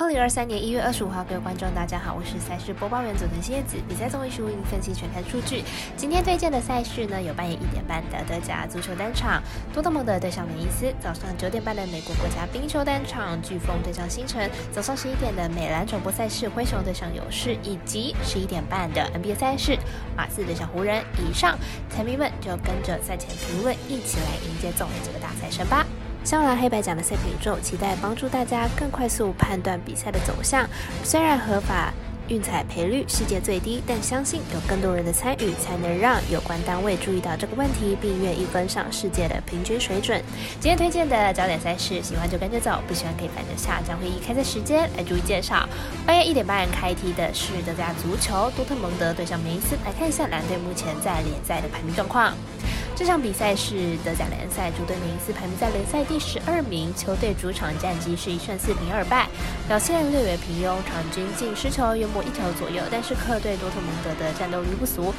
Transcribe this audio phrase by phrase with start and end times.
[0.00, 3.76] 二零二三年一月二十五号，各位观众，大家好，我是赛事播报员佐藤蝎子。
[3.88, 5.64] 比赛综艺输赢分析全看数据。
[5.96, 9.42] 今天推荐的赛事呢，有半夜一点半的德甲足球单场，
[9.74, 19.76] 多特蒙德对上梅尼斯；早上九点半的美国国家冰球单场，飓风对上星辰；早上十一点的美兰转播赛事，灰熊对上勇士，以及十一点半的 NBA 赛事，
[20.16, 21.02] 马刺对上湖人。
[21.18, 21.58] 以上，
[21.90, 25.84] 彩迷们就跟着赛前评论一起来迎接纵横这个大赛神吧。
[26.28, 30.68] 香兰黑白奖的赛品宇宙，期待帮助大家更快速判断比赛的走向。
[31.02, 31.90] 虽然合法
[32.28, 40.22] 运彩赔率世界最低，但相信有更多人的参与，才能让有关单位注意到这个问题，并愿意跟上世界的平均水准。
[40.60, 43.80] 今天推荐的焦点赛事，喜欢就跟着走，不喜欢可以反着下。
[43.80, 45.66] 将会以开赛时间来逐一介绍。
[46.04, 49.76] 半夜一点半开踢的是德甲足球，多特蒙德对上梅斯。
[49.82, 52.34] 来看一下两队目前在联赛的排名状况。
[52.98, 59.28] 这场比赛是德甲联赛主队梅伊斯排名在联赛第十二名，球队主场战绩是一胜四平二败，
[59.68, 62.82] 表现略为平庸，场均进失球约莫一球左右。
[62.90, 65.14] 但是客队多特蒙德的战斗力不俗，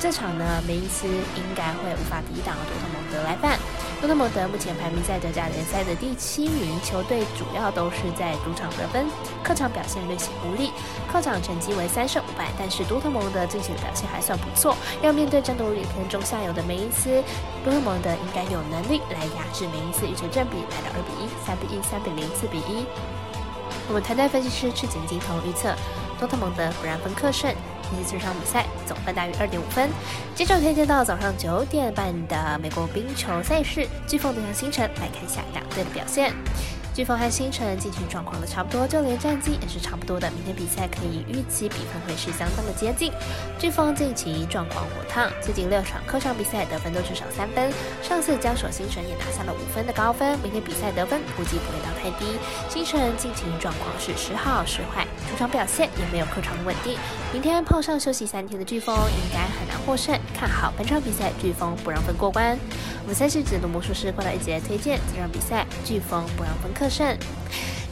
[0.00, 3.56] 这场呢梅伊斯应该会无法抵挡多特蒙德来犯。
[4.00, 9.04] 多特蒙德目前排名在德甲联赛的第七名，球队主要都是在主场得分，
[9.42, 10.72] 客场表现略显无力，
[11.12, 12.48] 客场成绩为三胜五败。
[12.58, 17.22] 但是多特蒙德近期的表现还算不错，要面对战斗力偏中下游的梅伊斯，
[17.62, 22.86] 多特蒙德应该有能力来压制梅伊斯，预测正比来到二比一、三比一、三比零、四比一。
[23.86, 25.74] 我们团队分析师赤井金童预测
[26.18, 27.54] 多特蒙德不让分客胜。
[27.92, 29.88] 以及这场比赛总分大于二点五分。
[30.34, 36.32] 接着推荐到早上九点半的美国冰球赛事，飓风对上星辰，来看下两队的表现。
[37.00, 40.30] 飓风和星辰近期状况都差不多，就连战绩也是差不多的。
[40.32, 43.10] 明天比赛可以预期比分会是相当的接近。
[43.58, 47.72] 飓风近期状况火烫，最近六场客场比赛得分都至少三分。
[48.02, 50.38] 上次交手星辰也拿下了五分的高分。
[50.40, 52.38] 明天比赛得分估计不会到太低。
[52.68, 56.98] 星辰近期状况是时好时坏，主场表现也没有客场的稳定。
[57.32, 60.14] 明天碰上休息三天的飓风，应该很难获胜。
[60.34, 62.58] 看好本场比赛飓风不让分过关。
[63.02, 66.72] 我们赛事指的魔术师过来一起来推荐，这场比赛飓风不让分。
[66.72, 67.16] 客胜。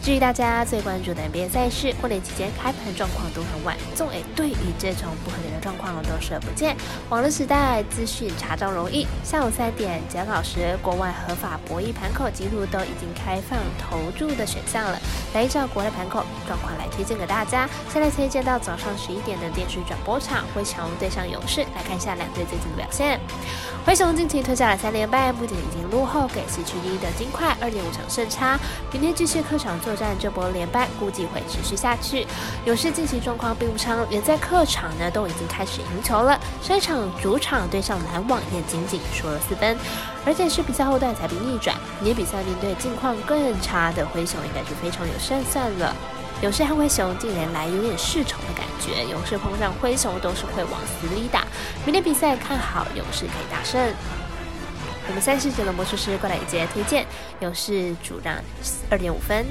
[0.08, 3.76] 至于大家最关注的 NBA 赛事，过年期间开盘状况都很晚。
[3.94, 6.74] 纵诶对于这种不合理的状况都视而不见。
[7.10, 14.98] 网络时代资讯查找容易，下午三点简老师国外合法博弈盘口几乎都已经开放投注的选项了。
[15.34, 17.68] 来一照国内盘口状况来推荐给大家。
[17.92, 23.20] 先来推荐到早上十一点的电视转播场，灰熊对上勇士，来看一下两队最近的表现。
[23.84, 28.58] 灰熊近期吞下了三连败，目前已经落后给西区第一的金块二点五场胜差。
[28.90, 32.26] 明天继续客场作战，这波连败估计会持续下去。
[32.64, 36.38] 勇士近期状况并不差，连在客场呢都已经开始赢球了。
[36.62, 39.76] 上一场主场对上篮网也仅仅输了四分，
[40.24, 41.76] 而且是比赛后段才被逆转。
[42.00, 45.94] 明天比赛面对近况更差的灰熊，应该是非常有胜算了。
[46.40, 51.44] 勇士和灰熊近年来有点世仇的感觉，勇士碰上灰熊都是会往死里打。
[51.84, 53.92] 明天比赛看好勇士可以大胜。
[55.08, 57.04] 我们三十节的魔术师过来一节推荐，
[57.40, 58.36] 勇士主让
[58.88, 59.44] 二点五分。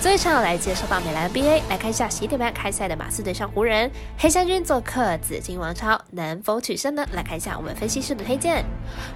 [0.00, 7.06] 最后来介绍到美兰 NBA，来看一下十一点半开赛的马刺对上湖人，黑山军做客紫金王朝，能否取胜呢？
[7.12, 8.64] 来看一下我们分析师的推荐。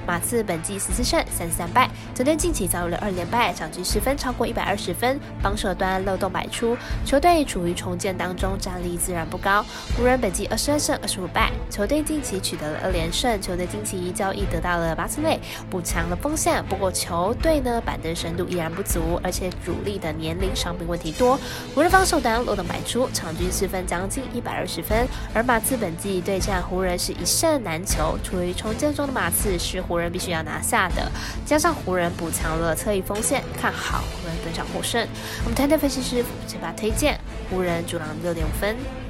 [0.06, 9.64] 马刺本季十四胜三十三败，球队近期遭遇了二连败，场均失分超过一百二十分，防守端漏洞百出，球队处于重建当中，战力自然不高。
[9.96, 15.40] 湖人本季二十二胜二十五败，球队近期取得了二连胜，球队近期交易得到了巴斯内
[15.70, 20.73] 补强了锋线，不过球队呢板凳深度依然不足，而且主力的年龄上。
[20.86, 21.38] 问题多，
[21.74, 25.06] 湖人防守端漏洞百出，场均失分将近一百二十分。
[25.32, 31.10] 而马刺本季对战湖人是一胜难求，处于重建中的马刺是湖人必须要拿下的。
[31.46, 35.06] 加上湖人补强了侧翼锋线，看好湖人本场获胜。
[35.44, 37.18] 我们团队分析师这把推荐
[37.50, 39.03] 湖人主狼六点五分。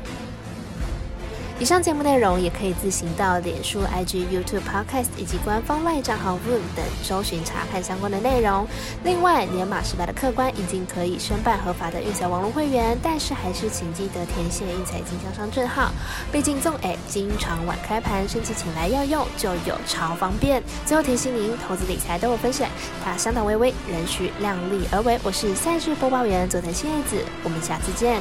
[1.61, 8.67] 以上节目内容也可以自行到脸书、IG、YouTube、Podcast 以及官方外账号 Room 等搜寻查看相关的内容。
[9.05, 15.93] 另外，年码失败的客官已经可以申办合法的运彩网络会员，但是还是请记得填写运彩经销商证号。
[16.33, 20.61] 毕竟纵 A 经常晚开盘，甚至请来要用就有超方便。
[20.85, 22.69] 最后提醒您，投资理财都有风险，
[23.05, 25.19] 它相当微微，仍需量力而为。
[25.23, 28.21] 我是赛事播报员佐藤新叶子，我们下次见。